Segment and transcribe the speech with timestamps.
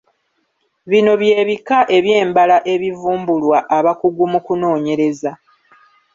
[0.89, 5.31] Bino bye bika eby’embala ebivumbulwa abakugu mu kunoonyereza.